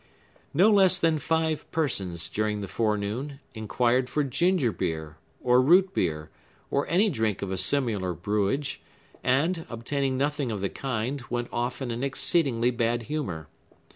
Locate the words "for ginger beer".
4.09-5.17